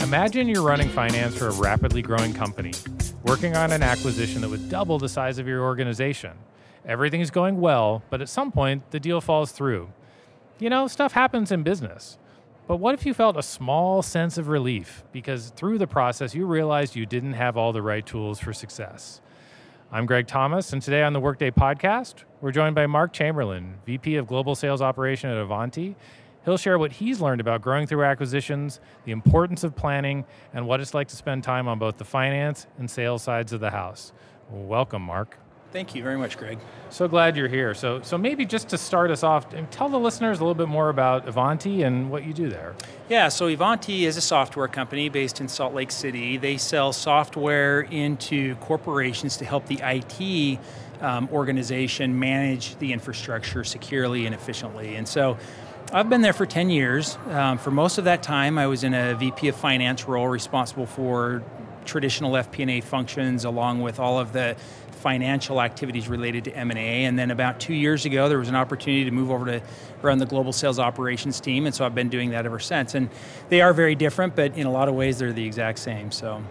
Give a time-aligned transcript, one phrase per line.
[0.00, 2.72] Imagine you're running finance for a rapidly growing company,
[3.22, 6.32] working on an acquisition that would double the size of your organization.
[6.84, 9.88] Everything's going well, but at some point, the deal falls through.
[10.58, 12.18] You know, stuff happens in business.
[12.66, 16.44] But what if you felt a small sense of relief because through the process you
[16.44, 19.20] realized you didn't have all the right tools for success?
[19.92, 24.14] I'm Greg Thomas, and today on the Workday podcast, we're joined by Mark Chamberlain, VP
[24.14, 25.96] of Global Sales Operation at Ivanti.
[26.44, 30.80] He'll share what he's learned about growing through acquisitions, the importance of planning, and what
[30.80, 34.12] it's like to spend time on both the finance and sales sides of the house.
[34.48, 35.36] Welcome, Mark.
[35.72, 36.58] Thank you very much, Greg.
[36.90, 37.74] So glad you're here.
[37.74, 40.88] So, so maybe just to start us off, tell the listeners a little bit more
[40.88, 42.74] about Ivanti and what you do there.
[43.08, 46.36] Yeah, so Ivanti is a software company based in Salt Lake City.
[46.36, 50.58] They sell software into corporations to help the IT
[51.00, 54.96] um, organization manage the infrastructure securely and efficiently.
[54.96, 55.38] And so
[55.92, 57.16] I've been there for 10 years.
[57.28, 60.86] Um, for most of that time, I was in a VP of finance role responsible
[60.86, 61.44] for
[61.84, 64.56] traditional FP&A functions along with all of the
[65.00, 69.04] financial activities related to M&A and then about 2 years ago there was an opportunity
[69.04, 69.62] to move over to
[70.02, 73.08] run the global sales operations team and so I've been doing that ever since and
[73.48, 76.42] they are very different but in a lot of ways they're the exact same so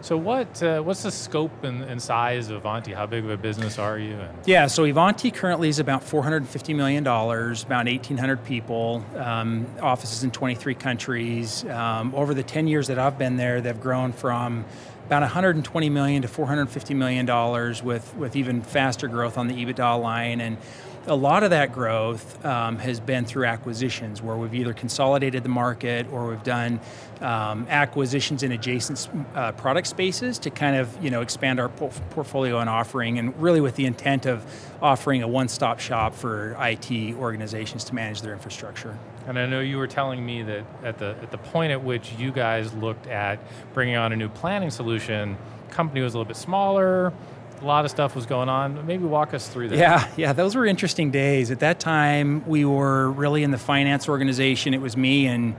[0.00, 2.92] so what uh, what's the scope and, and, size of Ivanti?
[2.92, 4.14] How big of a business are you?
[4.14, 10.30] And yeah, so Ivanti currently is about $450 million, about 1,800 people, um, offices in
[10.30, 11.64] 23 countries.
[11.64, 14.64] Um, over the 10 years that I've been there, they've grown from
[15.08, 20.00] about 120 million to 450 million dollars, with with even faster growth on the EBITDA
[20.02, 20.42] line.
[20.42, 20.58] And
[21.06, 25.48] a lot of that growth um, has been through acquisitions where we've either consolidated the
[25.48, 26.80] market or we've done
[27.20, 31.90] um, acquisitions in adjacent uh, product spaces to kind of you know expand our po-
[32.10, 34.44] portfolio and offering and really with the intent of
[34.80, 38.96] offering a one-stop shop for IT organizations to manage their infrastructure.
[39.26, 42.12] And I know you were telling me that at the at the point at which
[42.12, 43.38] you guys looked at
[43.74, 45.36] bringing on a new planning solution,
[45.70, 47.12] company was a little bit smaller,
[47.60, 48.86] a lot of stuff was going on.
[48.86, 49.78] Maybe walk us through that.
[49.78, 51.50] Yeah, yeah, those were interesting days.
[51.50, 54.74] At that time, we were really in the finance organization.
[54.74, 55.56] It was me and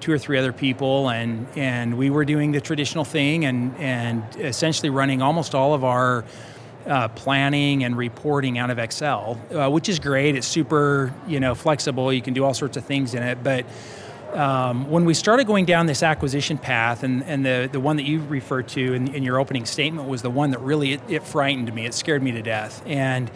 [0.00, 4.24] two or three other people, and and we were doing the traditional thing and and
[4.36, 6.24] essentially running almost all of our
[6.86, 10.34] uh, planning and reporting out of Excel, uh, which is great.
[10.34, 12.12] It's super, you know, flexible.
[12.12, 13.64] You can do all sorts of things in it, but
[14.34, 18.04] um, when we started going down this acquisition path, and, and the, the one that
[18.04, 21.22] you referred to in, in your opening statement was the one that really it, it
[21.22, 21.86] frightened me.
[21.86, 23.30] It scared me to death, and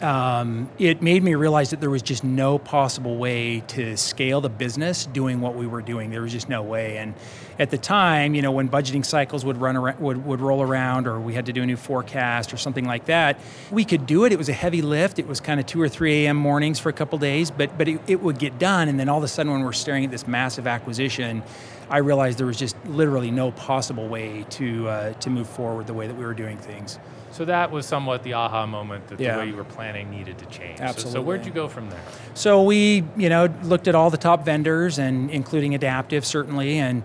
[0.00, 4.48] um, it made me realize that there was just no possible way to scale the
[4.48, 6.10] business doing what we were doing.
[6.10, 6.98] There was just no way.
[6.98, 7.14] And
[7.58, 11.06] at the time, you know, when budgeting cycles would run around, would, would roll around,
[11.06, 14.24] or we had to do a new forecast or something like that, we could do
[14.24, 14.32] it.
[14.32, 15.18] It was a heavy lift.
[15.18, 16.36] It was kind of two or three a.m.
[16.36, 18.88] mornings for a couple days, but but it, it would get done.
[18.88, 21.42] And then all of a sudden, when we're staring at this massive acquisition.
[21.90, 25.94] I realized there was just literally no possible way to uh, to move forward the
[25.94, 26.98] way that we were doing things.
[27.30, 29.34] So that was somewhat the aha moment that yeah.
[29.34, 30.80] the way you were planning needed to change.
[30.80, 31.12] Absolutely.
[31.12, 32.00] So, so, where'd you go from there?
[32.34, 37.02] So we, you know, looked at all the top vendors and including Adaptive certainly, and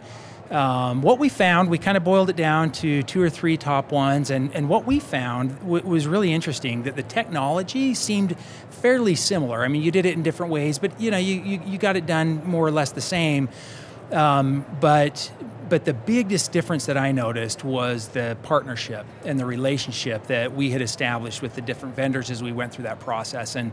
[0.53, 3.91] um, what we found, we kind of boiled it down to two or three top
[3.91, 8.37] ones, and, and what we found w- was really interesting that the technology seemed
[8.69, 9.63] fairly similar.
[9.63, 11.97] I mean, you did it in different ways, but you know, you, you, you got
[11.97, 13.49] it done more or less the same.
[14.11, 15.31] Um, but
[15.69, 20.69] but the biggest difference that I noticed was the partnership and the relationship that we
[20.69, 23.55] had established with the different vendors as we went through that process.
[23.55, 23.71] And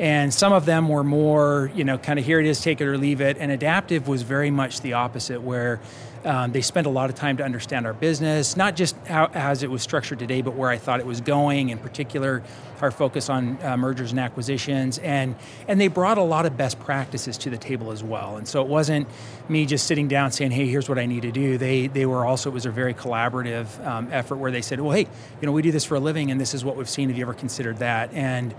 [0.00, 2.86] and some of them were more, you know, kind of here it is, take it
[2.86, 3.36] or leave it.
[3.38, 5.78] And adaptive was very much the opposite, where
[6.24, 9.62] um, they spent a lot of time to understand our business, not just how as
[9.62, 11.68] it was structured today, but where I thought it was going.
[11.68, 12.42] In particular,
[12.80, 15.34] our focus on uh, mergers and acquisitions, and
[15.68, 18.38] and they brought a lot of best practices to the table as well.
[18.38, 19.06] And so it wasn't
[19.50, 22.24] me just sitting down saying, "Hey, here's what I need to do." They they were
[22.24, 25.06] also it was a very collaborative um, effort where they said, "Well, hey,
[25.40, 27.10] you know, we do this for a living, and this is what we've seen.
[27.10, 28.54] Have you ever considered that?" And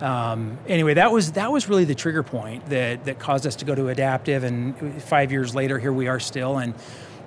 [0.00, 3.64] um, anyway, that was that was really the trigger point that that caused us to
[3.64, 4.44] go to adaptive.
[4.44, 6.74] And five years later, here we are still, and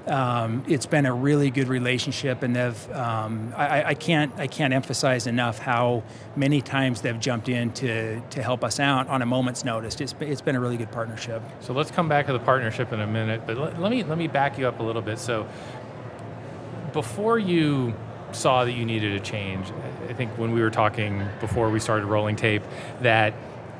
[0.05, 2.43] um, it's been a really good relationship.
[2.43, 6.03] And they've um, I, I, can't I can't emphasize enough how
[6.35, 9.99] many times they've jumped in to to help us out on a moment's notice.
[10.01, 11.41] It's it's been a really good partnership.
[11.61, 14.17] So let's come back to the partnership in a minute, but let, let me let
[14.17, 15.19] me back you up a little bit.
[15.19, 15.47] So
[16.91, 17.93] before you
[18.31, 19.67] saw that you needed a change.
[20.09, 22.63] I think when we were talking before we started rolling tape,
[23.01, 23.33] that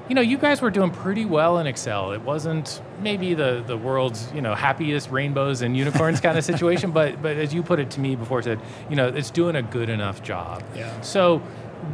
[0.10, 2.12] you know you guys were doing pretty well in Excel.
[2.12, 6.92] It wasn't maybe the the world's you know happiest rainbows and unicorns kind of situation,
[6.92, 8.60] but but as you put it to me before, said
[8.90, 10.64] you know it's doing a good enough job.
[10.76, 11.02] Yeah.
[11.02, 11.40] So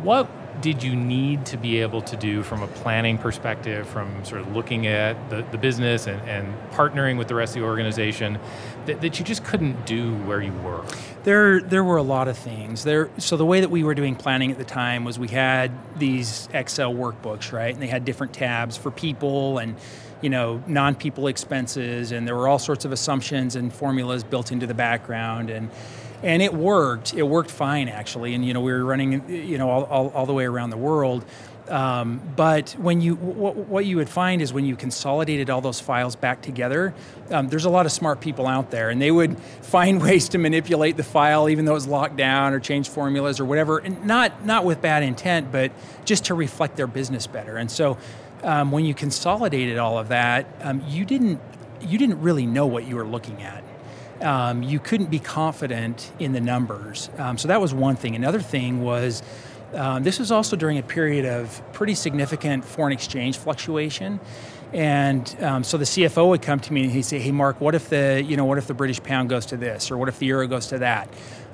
[0.01, 0.29] what
[0.61, 4.55] did you need to be able to do from a planning perspective, from sort of
[4.55, 8.39] looking at the, the business and, and partnering with the rest of the organization
[8.85, 10.83] that, that you just couldn't do where you were?
[11.23, 12.83] There, there were a lot of things.
[12.83, 15.71] There, so the way that we were doing planning at the time was we had
[15.97, 17.73] these Excel workbooks, right?
[17.73, 19.75] And they had different tabs for people and
[20.21, 24.65] you know non-people expenses, and there were all sorts of assumptions and formulas built into
[24.65, 25.69] the background and
[26.23, 27.13] and it worked.
[27.13, 30.25] It worked fine actually, and you know we were running you know all, all, all
[30.25, 31.25] the way around the world.
[31.69, 36.15] Um, but when you what, you would find is when you consolidated all those files
[36.15, 36.93] back together,
[37.31, 40.37] um, there's a lot of smart people out there, and they would find ways to
[40.37, 44.45] manipulate the file, even though it's locked down or change formulas or whatever, and not
[44.45, 45.71] not with bad intent, but
[46.05, 47.55] just to reflect their business better.
[47.57, 47.97] And so,
[48.43, 51.39] um, when you consolidated all of that, um, you didn't
[51.81, 53.63] you didn't really know what you were looking at
[54.21, 57.09] um, you couldn't be confident in the numbers.
[57.17, 58.15] Um, so that was one thing.
[58.15, 59.23] Another thing was
[59.73, 64.19] um, this was also during a period of pretty significant foreign exchange fluctuation.
[64.71, 67.75] And um, so the CFO would come to me and he'd say, "Hey, Mark, what
[67.75, 70.17] if the you know what if the British pound goes to this, or what if
[70.17, 71.07] the euro goes to that?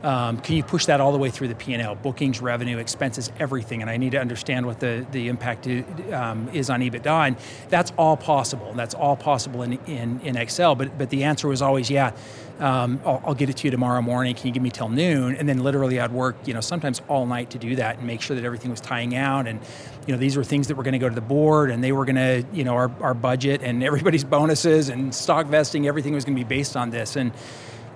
[0.03, 3.81] Um, can you push that all the way through the P&L, bookings, revenue, expenses, everything?
[3.81, 7.37] And I need to understand what the the impact um, is on EBITDA, and
[7.69, 8.73] that's all possible.
[8.73, 10.75] That's all possible in in, in Excel.
[10.75, 12.11] But but the answer was always, yeah,
[12.59, 14.35] um, I'll, I'll, get it to you tomorrow morning.
[14.35, 15.35] Can you give me till noon?
[15.35, 18.21] And then literally I'd work, you know, sometimes all night to do that and make
[18.21, 19.47] sure that everything was tying out.
[19.47, 19.61] And,
[20.05, 21.93] you know, these were things that were going to go to the board and they
[21.93, 26.13] were going to, you know, our, our budget and everybody's bonuses and stock vesting, everything
[26.13, 27.15] was going to be based on this.
[27.15, 27.31] And,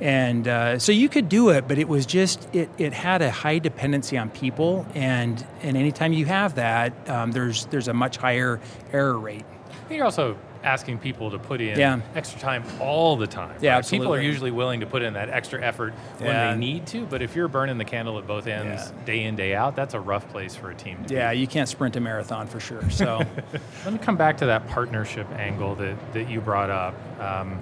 [0.03, 3.31] and uh, so you could do it, but it was just it, it had a
[3.31, 8.17] high dependency on people, and and anytime you have that, um, there's there's a much
[8.17, 8.59] higher
[8.91, 9.45] error rate.
[9.89, 12.01] You're also asking people to put in yeah.
[12.15, 13.57] extra time all the time.
[13.61, 13.87] Yeah, right?
[13.87, 16.25] People are usually willing to put in that extra effort yeah.
[16.25, 19.05] when they need to, but if you're burning the candle at both ends yeah.
[19.05, 20.97] day in day out, that's a rough place for a team.
[21.07, 21.39] yeah, be.
[21.39, 22.89] you can't sprint a marathon for sure.
[22.89, 23.21] So
[23.85, 26.93] let me come back to that partnership angle that that you brought up.
[27.21, 27.61] Um,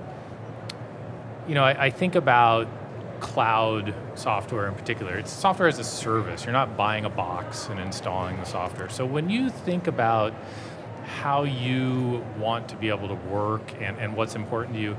[1.48, 2.68] you know, I, I think about
[3.20, 5.16] cloud software in particular.
[5.18, 6.44] It's software as a service.
[6.44, 8.90] You're not buying a box and installing the software.
[8.90, 10.34] So when you think about
[11.06, 14.98] how you want to be able to work and, and what's important to you.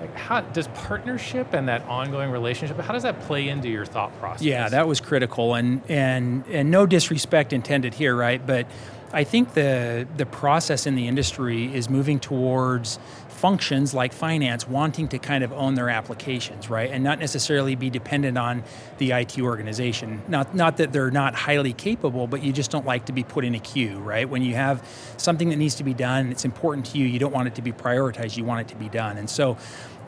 [0.00, 4.18] Like how does partnership and that ongoing relationship how does that play into your thought
[4.18, 4.42] process?
[4.42, 8.44] Yeah, that was critical and and and no disrespect intended here, right?
[8.44, 8.66] But
[9.12, 12.98] I think the the process in the industry is moving towards
[13.28, 16.88] functions like finance wanting to kind of own their applications, right?
[16.90, 18.62] And not necessarily be dependent on
[18.98, 20.22] the IT organization.
[20.28, 23.44] Not not that they're not highly capable, but you just don't like to be put
[23.44, 24.28] in a queue, right?
[24.28, 24.86] When you have
[25.16, 27.62] something that needs to be done, it's important to you, you don't want it to
[27.62, 29.18] be prioritized, you want it to be done.
[29.18, 29.58] And so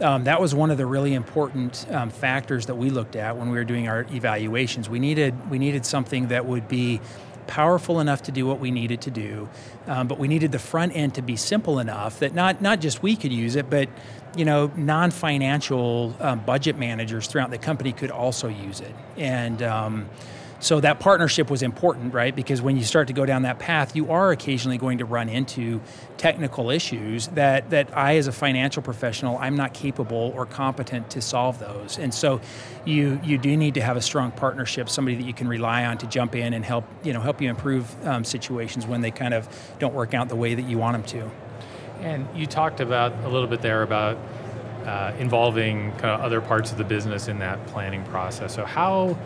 [0.00, 3.50] um, that was one of the really important um, factors that we looked at when
[3.50, 4.88] we were doing our evaluations.
[4.88, 7.00] We needed we needed something that would be
[7.46, 9.48] powerful enough to do what we needed to do,
[9.86, 13.02] um, but we needed the front end to be simple enough that not not just
[13.02, 13.88] we could use it, but
[14.36, 18.94] you know non-financial um, budget managers throughout the company could also use it.
[19.16, 20.08] And um,
[20.64, 22.34] so that partnership was important, right?
[22.34, 25.28] Because when you start to go down that path, you are occasionally going to run
[25.28, 25.82] into
[26.16, 31.20] technical issues that that I, as a financial professional, I'm not capable or competent to
[31.20, 31.98] solve those.
[31.98, 32.40] And so,
[32.86, 35.98] you you do need to have a strong partnership, somebody that you can rely on
[35.98, 39.34] to jump in and help you know help you improve um, situations when they kind
[39.34, 39.46] of
[39.78, 41.30] don't work out the way that you want them to.
[42.00, 44.16] And you talked about a little bit there about
[44.86, 48.54] uh, involving kind of other parts of the business in that planning process.
[48.54, 49.18] So how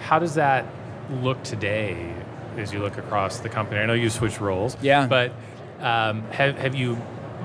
[0.00, 0.66] how does that
[1.10, 2.14] look today
[2.56, 3.80] as you look across the company?
[3.80, 4.76] I know you switched roles.
[4.82, 5.06] Yeah.
[5.06, 5.32] But
[5.80, 7.00] um, have, have you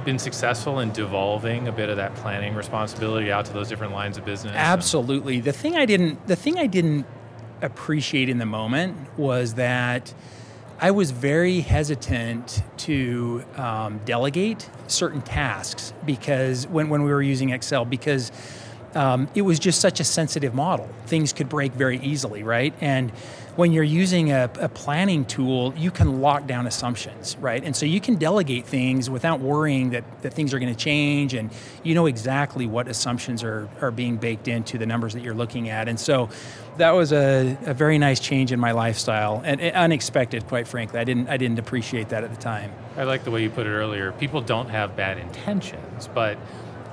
[0.06, 4.18] been successful in devolving a bit of that planning responsibility out to those different lines
[4.18, 4.54] of business?
[4.56, 5.40] Absolutely.
[5.40, 7.06] The thing I didn't the thing I didn't
[7.62, 10.14] appreciate in the moment was that
[10.80, 17.52] I was very hesitant to um, delegate certain tasks because when, when we were using
[17.52, 18.32] Excel because
[18.96, 20.88] um, it was just such a sensitive model.
[21.06, 22.74] Things could break very easily, right?
[22.82, 23.12] And
[23.56, 27.64] when you're using a, a, planning tool, you can lock down assumptions, right?
[27.64, 31.36] And so you can delegate things without worrying that, that things are going to change
[31.36, 31.52] and
[31.84, 35.70] you know exactly what assumptions are, are being baked into the numbers that you're looking
[35.70, 35.88] at.
[35.88, 36.30] And so
[36.78, 41.00] that was a, a very nice change in my lifestyle and unexpected, quite frankly.
[41.00, 42.72] I didn't, I didn't appreciate that at the time.
[42.98, 44.14] I like the way you put it earlier.
[44.14, 46.40] People don't have bad intentions, but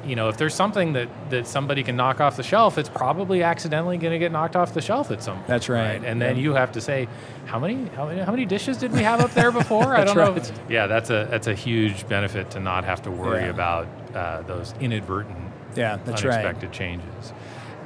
[0.04, 3.42] you know, if there's something that, that somebody can knock off the shelf, it's probably
[3.42, 5.46] accidentally going to get knocked off the shelf at some point.
[5.46, 6.00] That's right.
[6.00, 6.04] right?
[6.04, 7.08] And then you have to say,
[7.46, 9.94] how many, how many how many dishes did we have up there before?
[9.96, 10.36] I don't right.
[10.36, 10.54] know.
[10.68, 13.50] Yeah, that's a that's a huge benefit to not have to worry yeah.
[13.50, 16.72] about uh, those inadvertent, yeah, that's unexpected right.
[16.72, 17.32] changes.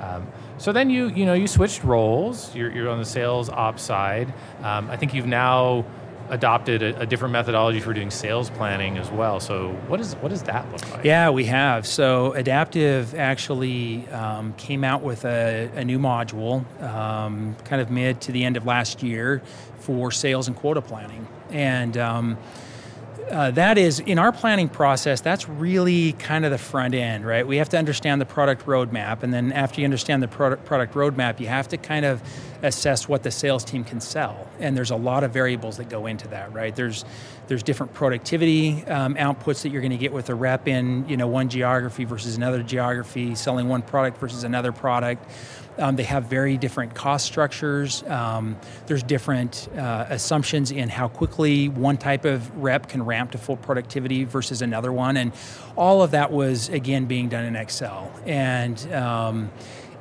[0.00, 0.26] Um,
[0.58, 2.54] So then you you know you switched roles.
[2.54, 4.32] You're, you're on the sales ops side.
[4.62, 5.84] Um, I think you've now
[6.30, 9.40] adopted a, a, different methodology for doing sales planning as well.
[9.40, 11.04] So what is what does that look like?
[11.04, 11.86] Yeah, we have.
[11.86, 18.20] So Adaptive actually um, came out with a, a new module, um, kind of mid
[18.22, 19.42] to the end of last year,
[19.78, 22.38] for sales and quota planning, and um,
[23.30, 27.46] uh, that is in our planning process that's really kind of the front end right?
[27.46, 30.94] We have to understand the product roadmap and then after you understand the product, product
[30.94, 32.22] roadmap you have to kind of
[32.62, 36.06] assess what the sales team can sell and there's a lot of variables that go
[36.06, 36.74] into that right?
[36.76, 37.04] There's
[37.46, 41.16] there's different productivity um, outputs that you're going to get with a rep in you
[41.16, 45.24] know one geography versus another geography selling one product versus another product
[45.78, 48.02] um, they have very different cost structures.
[48.04, 53.38] Um, there's different uh, assumptions in how quickly one type of rep can ramp to
[53.38, 55.32] full productivity versus another one, and
[55.76, 58.12] all of that was again being done in Excel.
[58.24, 59.50] And um,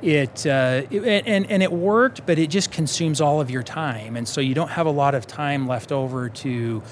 [0.02, 4.16] it, uh, it, and and it worked, but it just consumes all of your time,
[4.16, 6.82] and so you don't have a lot of time left over to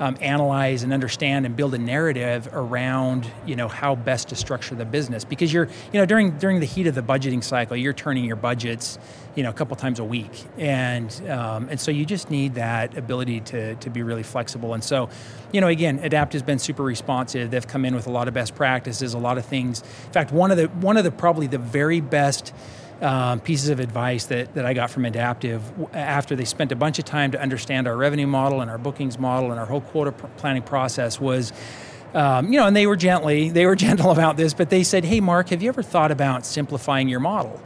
[0.00, 4.74] um, analyze and understand and build a narrative around you know how best to structure
[4.74, 5.24] the business.
[5.24, 8.36] Because you're you know during during the heat of the budgeting cycle you're turning your
[8.36, 8.98] budgets
[9.34, 10.44] you know a couple times a week.
[10.56, 14.74] And um, and so you just need that ability to to be really flexible.
[14.74, 15.08] And so
[15.52, 17.50] you know again adapt has been super responsive.
[17.50, 19.80] They've come in with a lot of best practices a lot of things.
[19.80, 22.52] In fact one of the one of the probably the very best
[23.00, 25.62] um, pieces of advice that, that I got from Adaptive
[25.94, 29.18] after they spent a bunch of time to understand our revenue model and our bookings
[29.18, 31.52] model and our whole quota planning process was,
[32.14, 35.04] um, you know, and they were gently, they were gentle about this, but they said,
[35.04, 37.60] hey, Mark, have you ever thought about simplifying your model?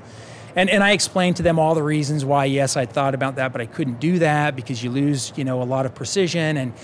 [0.55, 3.53] And, and I explained to them all the reasons why, yes, I thought about that,
[3.53, 6.59] but I couldn't do that because you lose, you know, a lot of precision.
[6.59, 6.75] And,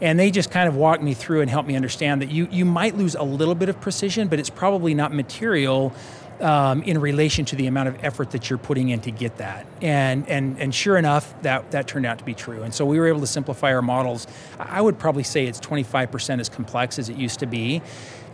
[0.00, 2.64] and they just kind of walked me through and helped me understand that you, you
[2.64, 5.92] might lose a little bit of precision, but it's probably not material
[6.40, 9.66] um, in relation to the amount of effort that you're putting in to get that.
[9.80, 12.62] And, and, and sure enough, that, that turned out to be true.
[12.62, 14.26] And so we were able to simplify our models.
[14.58, 17.82] I would probably say it's 25% as complex as it used to be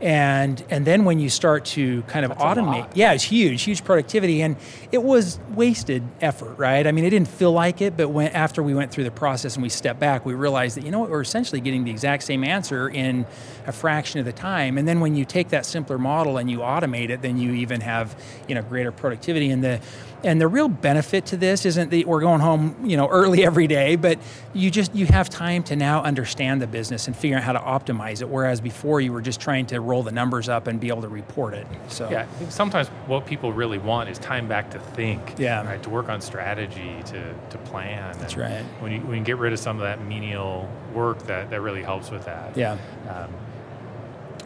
[0.03, 3.85] and and then when you start to kind of That's automate yeah it's huge huge
[3.85, 4.43] productivity.
[4.43, 4.57] And
[4.91, 6.87] it was wasted effort right?
[6.87, 9.55] I mean it didn't feel like it but when after we went through the process
[9.55, 12.25] and we stepped back we realized that you know what we're essentially getting the exact
[12.25, 13.25] same answer in
[13.67, 14.77] a fraction of the time.
[14.77, 17.81] And then when you take that simpler model and you automate it then you even
[17.81, 18.17] have
[18.49, 19.51] you know greater productivity.
[19.51, 19.81] And the
[20.25, 23.67] and the real benefit to this isn't that we're going home you know early every
[23.67, 24.19] day but
[24.53, 27.59] you just you have time to now understand the business and figure out how to
[27.59, 30.89] optimize it whereas before you were just trying to roll the numbers up and be
[30.89, 32.09] able to report it so.
[32.11, 35.65] Yeah sometimes what people really want is time back to think yeah.
[35.67, 38.17] right to work on strategy to, to plan.
[38.19, 38.63] That's right.
[38.81, 41.83] when you, when you get rid of some of that menial work that, that really
[41.83, 42.57] helps with that.
[42.57, 42.79] Yeah.
[43.09, 43.33] Um,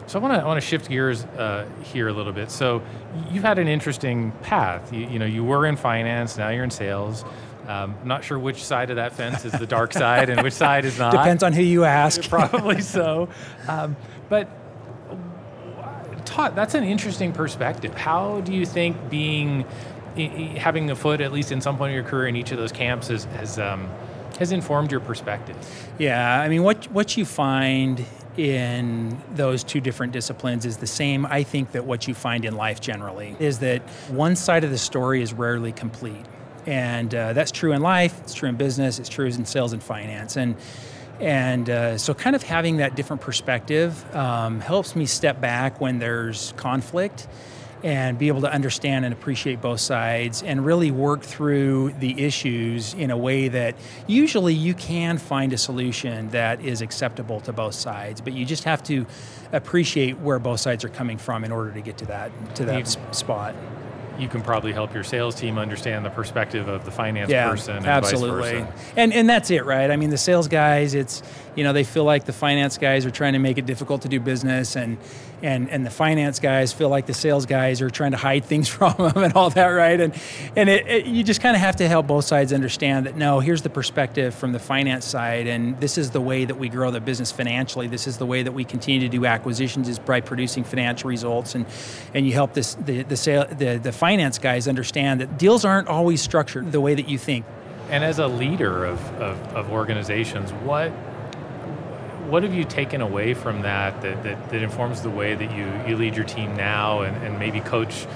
[0.07, 2.49] so I want to I want to shift gears uh, here a little bit.
[2.49, 2.81] So
[3.29, 4.91] you've had an interesting path.
[4.91, 7.23] You, you know, you were in finance, now you're in sales.
[7.67, 10.53] Um, I'm not sure which side of that fence is the dark side and which
[10.65, 11.11] side is not.
[11.11, 12.21] Depends on who you ask.
[12.29, 13.27] Probably so.
[13.67, 13.97] Um,
[14.29, 14.49] but
[16.35, 17.93] that's an interesting perspective.
[17.93, 19.65] How do you think being
[20.55, 22.71] having a foot at least in some point of your career in each of those
[22.71, 23.89] camps has has, um,
[24.39, 25.55] has informed your perspective?
[25.97, 28.03] Yeah, I mean, what what you find
[28.37, 32.55] in those two different disciplines is the same, I think, that what you find in
[32.55, 36.25] life generally is that one side of the story is rarely complete.
[36.67, 39.81] And uh, that's true in life, it's true in business, it's true in sales and
[39.81, 40.37] finance.
[40.37, 40.55] And
[41.19, 45.97] and uh, so, kind of having that different perspective um, helps me step back when
[45.97, 47.27] there's conflict
[47.83, 52.93] and be able to understand and appreciate both sides and really work through the issues
[52.95, 53.75] in a way that
[54.07, 58.63] usually you can find a solution that is acceptable to both sides but you just
[58.63, 59.05] have to
[59.51, 62.87] appreciate where both sides are coming from in order to get to that to that
[63.15, 63.55] spot
[64.19, 67.77] you can probably help your sales team understand the perspective of the finance yeah, person
[67.77, 68.65] and absolutely.
[68.95, 69.91] and and that's it right?
[69.91, 71.21] I mean the sales guys it's
[71.55, 74.07] you know they feel like the finance guys are trying to make it difficult to
[74.07, 74.97] do business and
[75.41, 78.67] and and the finance guys feel like the sales guys are trying to hide things
[78.77, 79.99] from them and all that right?
[79.99, 80.13] And
[80.55, 83.39] and it, it, you just kind of have to help both sides understand that no
[83.39, 86.91] here's the perspective from the finance side and this is the way that we grow
[86.91, 87.87] the business financially.
[87.87, 91.55] This is the way that we continue to do acquisitions is by producing financial results
[91.55, 91.65] and
[92.13, 95.89] and you help this the the sale the, the finance guys understand that deals aren't
[95.89, 97.45] always structured the way that you think
[97.89, 100.89] and as a leader of, of, of organizations what
[102.31, 105.65] what have you taken away from that that, that, that informs the way that you,
[105.85, 108.07] you lead your team now and, and maybe coach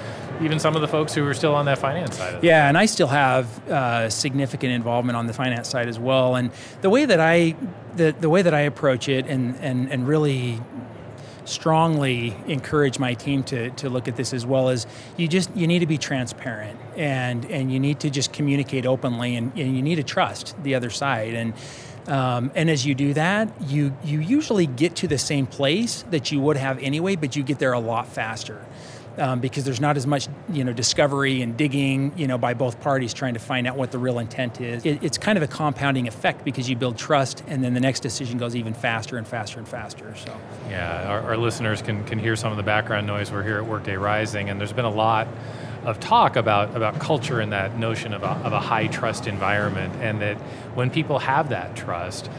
[0.42, 2.44] even some of the folks who are still on that finance side.
[2.44, 6.36] yeah, and I still have uh, significant involvement on the finance side as well.
[6.36, 7.56] And the way that I
[7.96, 10.62] the, the way that I approach it and, and, and really
[11.46, 15.68] strongly encourage my team to, to look at this as well as you just you
[15.68, 19.82] need to be transparent and and you need to just communicate openly and, and you
[19.82, 21.34] need to trust the other side.
[21.34, 21.54] And
[22.08, 26.32] um, and as you do that you you usually get to the same place that
[26.32, 28.66] you would have anyway but you get there a lot faster
[29.18, 32.80] um, because there's not as much you know discovery and digging you know by both
[32.82, 34.86] parties trying to find out what the real intent is.
[34.86, 38.02] It, it's kind of a compounding effect because you build trust, and then the next
[38.02, 40.16] decision goes even faster and faster and faster.
[40.16, 40.36] So
[40.70, 43.32] yeah, our, our listeners can can hear some of the background noise.
[43.32, 45.28] We're here at Workday Rising, and there's been a lot
[45.84, 49.94] of talk about, about culture and that notion of a, of a high trust environment,
[49.96, 50.38] and that
[50.76, 52.30] when people have that trust,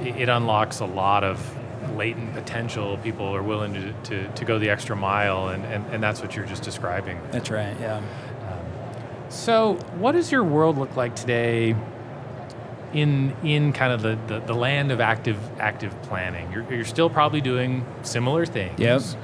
[0.00, 1.56] it, it unlocks a lot of
[1.96, 6.02] latent potential, people are willing to, to, to go the extra mile, and, and, and
[6.02, 7.20] that's what you're just describing.
[7.30, 7.96] That's right, yeah.
[7.96, 8.04] Um,
[9.28, 11.74] so, what does your world look like today
[12.92, 16.50] in, in kind of the, the, the land of active, active planning?
[16.52, 18.78] You're, you're still probably doing similar things.
[18.78, 19.16] Yes.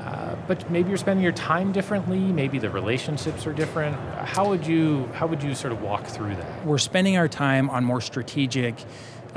[0.00, 2.18] Uh, but maybe you're spending your time differently.
[2.18, 3.94] Maybe the relationships are different.
[4.26, 6.64] How would you how would you sort of walk through that?
[6.64, 8.74] We're spending our time on more strategic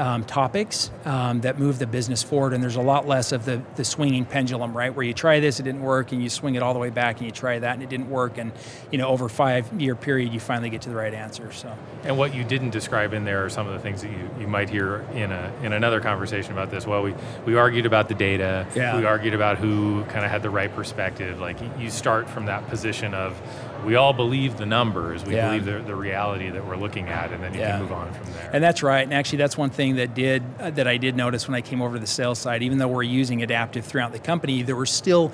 [0.02, 3.62] um, topics um, that move the business forward, and there's a lot less of the,
[3.76, 4.94] the swinging pendulum, right?
[4.94, 7.18] Where you try this, it didn't work, and you swing it all the way back,
[7.18, 8.52] and you try that, and it didn't work, and
[8.92, 11.52] you know, over five year period, you finally get to the right answer.
[11.52, 11.72] So.
[12.04, 14.48] And what you didn't describe in there are some of the things that you, you
[14.48, 16.88] might hear in a in another conversation about this.
[16.88, 17.14] Well, we
[17.46, 18.66] we argued about the data.
[18.76, 18.98] Yeah.
[18.98, 21.40] We argued about who kind of had the right perspective.
[21.40, 23.40] Like you start from that position of
[23.86, 25.48] we all believe the numbers, we yeah.
[25.48, 27.72] believe the, the reality that we're looking at, and then you yeah.
[27.72, 28.50] can move on from there.
[28.54, 29.02] And that's right.
[29.02, 31.82] And actually, that's one thing that did uh, that I did notice when I came
[31.82, 32.64] over to the sales side.
[32.64, 35.32] Even though we're using adaptive throughout the company, there were still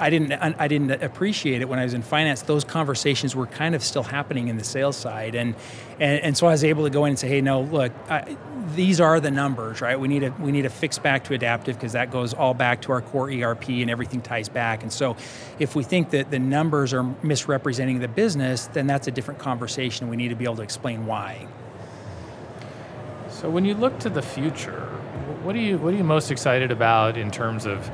[0.00, 2.42] I didn't I didn't appreciate it when I was in finance.
[2.42, 5.54] Those conversations were kind of still happening in the sales side, and
[5.98, 8.36] and, and so I was able to go in and say, hey, no, look, I,
[8.74, 9.98] these are the numbers, right?
[9.98, 12.82] We need to we need to fix back to adaptive because that goes all back
[12.82, 14.82] to our core ERP and everything ties back.
[14.82, 15.16] And so,
[15.58, 20.08] if we think that the numbers are misrepresenting the business, then that's a different conversation.
[20.08, 21.46] We need to be able to explain why.
[23.30, 24.86] So when you look to the future,
[25.42, 27.90] what are you what are you most excited about in terms of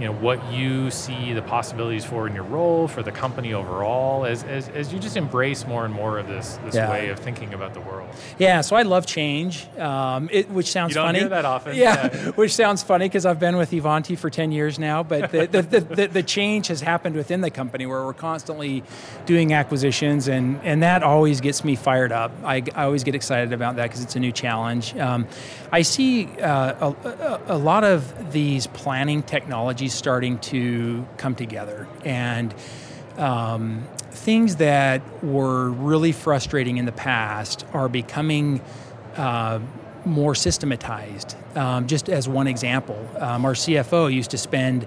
[0.00, 4.24] you know what you see the possibilities for in your role for the company overall
[4.24, 6.90] as, as, as you just embrace more and more of this this yeah.
[6.90, 10.90] way of thinking about the world yeah so i love change um, it, which sounds
[10.90, 12.30] you don't funny hear that often yeah, yeah.
[12.36, 15.62] which sounds funny because i've been with Ivanti for 10 years now but the, the,
[15.62, 18.82] the, the, the change has happened within the company where we're constantly
[19.26, 23.52] doing acquisitions and, and that always gets me fired up i, I always get excited
[23.52, 25.28] about that because it's a new challenge um,
[25.70, 31.86] i see uh, a, a lot of these planning technologies starting to come together.
[32.04, 32.54] And
[33.16, 38.60] um, things that were really frustrating in the past are becoming
[39.16, 39.60] uh,
[40.04, 41.36] more systematized.
[41.56, 44.86] Um, just as one example, um, our CFO used to spend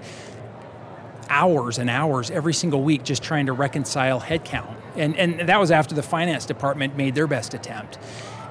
[1.28, 4.74] hours and hours every single week just trying to reconcile headcount.
[4.96, 7.98] And, and that was after the finance department made their best attempt.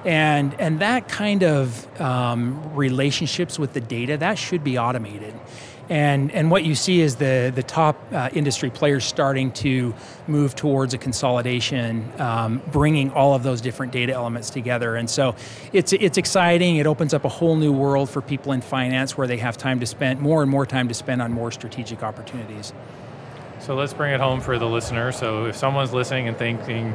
[0.04, 5.34] And, and that kind of um, relationships with the data, that should be automated.
[5.90, 9.94] And, and what you see is the, the top uh, industry players starting to
[10.26, 14.96] move towards a consolidation, um, bringing all of those different data elements together.
[14.96, 15.36] And so
[15.72, 16.76] it's, it's exciting.
[16.76, 19.80] It opens up a whole new world for people in finance where they have time
[19.80, 22.72] to spend, more and more time to spend on more strategic opportunities.
[23.60, 25.12] So let's bring it home for the listener.
[25.12, 26.94] So if someone's listening and thinking,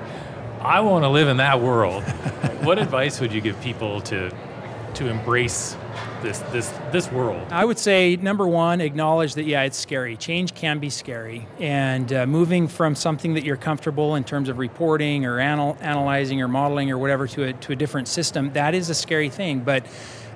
[0.61, 2.03] I want to live in that world,
[2.63, 4.31] what advice would you give people to,
[4.99, 5.77] to embrace
[6.21, 7.41] this this this world?
[7.51, 10.17] I would say number one, acknowledge that yeah, it's scary.
[10.17, 14.59] Change can be scary, and uh, moving from something that you're comfortable in terms of
[14.59, 18.75] reporting or anal- analyzing or modeling or whatever to a to a different system, that
[18.75, 19.61] is a scary thing.
[19.61, 19.85] But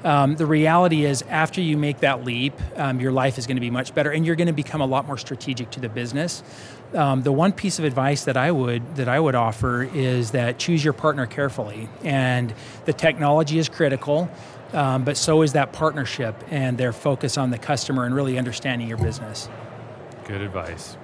[0.04, 3.62] um, the reality is, after you make that leap, um, your life is going to
[3.62, 6.44] be much better, and you're going to become a lot more strategic to the business.
[6.94, 10.60] Um, the one piece of advice that I would that I would offer is that
[10.60, 12.54] choose your partner carefully, and
[12.86, 14.30] the technology is critical.
[14.74, 18.88] Um, but so is that partnership and their focus on the customer and really understanding
[18.88, 19.48] your business.
[20.26, 20.98] Good advice.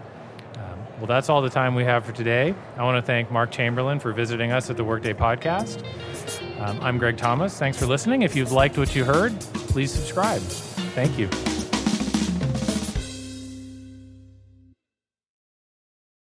[0.56, 2.56] Um, well, that's all the time we have for today.
[2.78, 5.84] I want to thank Mark Chamberlain for visiting us at the Workday Podcast.
[6.60, 7.58] Um, I'm Greg Thomas.
[7.58, 8.24] Thanks for listening.
[8.24, 10.42] If you've liked what you heard, please subscribe.
[10.42, 11.49] Thank you.